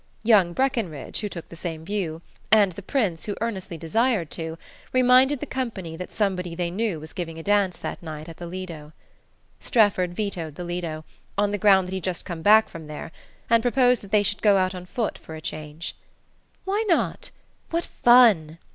Young 0.23 0.53
Breckenridge, 0.53 1.19
who 1.21 1.29
took 1.29 1.47
the 1.49 1.55
same 1.55 1.85
view, 1.85 2.23
and 2.51 2.71
the 2.71 2.81
Prince, 2.81 3.25
who 3.27 3.35
earnestly 3.39 3.77
desired 3.77 4.31
to, 4.31 4.57
reminded 4.93 5.41
the 5.41 5.45
company 5.45 5.95
that 5.95 6.11
somebody 6.11 6.55
they 6.55 6.71
knew 6.71 6.99
was 6.99 7.13
giving 7.13 7.37
a 7.37 7.43
dance 7.43 7.77
that 7.77 8.01
night 8.01 8.27
at 8.27 8.37
the 8.37 8.47
Lido. 8.47 8.93
Strefford 9.59 10.15
vetoed 10.15 10.55
the 10.55 10.63
Lido, 10.63 11.05
on 11.37 11.51
the 11.51 11.59
ground 11.59 11.87
that 11.87 11.93
he'd 11.93 12.03
just 12.03 12.25
come 12.25 12.41
back 12.41 12.67
from 12.67 12.87
there, 12.87 13.11
and 13.47 13.61
proposed 13.61 14.01
that 14.01 14.09
they 14.09 14.23
should 14.23 14.41
go 14.41 14.57
out 14.57 14.73
on 14.73 14.87
foot 14.87 15.19
for 15.19 15.35
a 15.35 15.39
change. 15.41 15.95
"Why 16.65 16.83
not? 16.89 17.29
What 17.69 17.85
fun!" 17.85 18.57